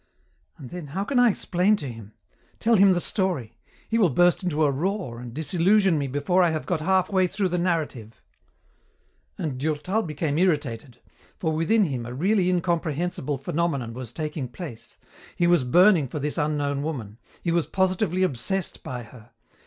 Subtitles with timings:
[0.57, 2.13] And then, how can I explain to him?
[2.57, 3.59] Tell him the story?
[3.87, 7.49] He will burst into a roar and disillusion me before I have got halfway through
[7.49, 8.19] the narrative."
[9.37, 10.97] And Durtal became irritated,
[11.37, 14.97] for within him a really incomprehensible phenomenon was taking place.
[15.35, 17.19] He was burning for this unknown woman.
[17.43, 19.29] He was positively obsessed by her.